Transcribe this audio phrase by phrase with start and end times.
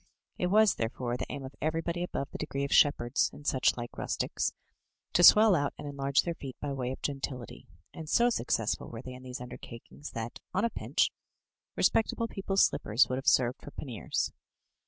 [0.39, 3.99] It was, therefore, the aim of everybody above the degree of shepherds, and such like
[3.99, 4.51] rustics,
[5.13, 9.03] to swell out and enlarge their feet by way of gentility; and so successful were
[9.03, 11.11] they in these undertakings that, on a pinch,
[11.75, 14.33] respectable people's slippers would have served for panniers.